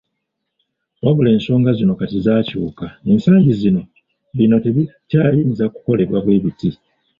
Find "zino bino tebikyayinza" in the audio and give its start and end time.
3.61-5.65